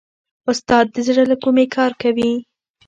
[0.51, 2.31] استاد د زړه له کومې کار کوي.